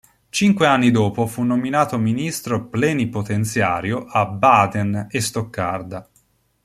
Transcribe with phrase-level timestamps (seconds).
[0.29, 6.09] Cinque anni dopo fu nominato ministro plenipotenziario a Baden e Stoccarda.